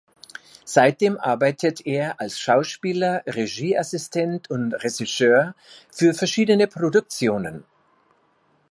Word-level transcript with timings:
Seitdem 0.65 1.19
arbeitet 1.19 1.85
er 1.85 2.19
als 2.19 2.39
Schauspieler, 2.39 3.21
Regieassistent 3.27 4.49
und 4.49 4.73
Regisseur 4.73 5.53
für 5.91 6.15
verschiedene 6.15 6.65
Produktionen. 6.65 7.63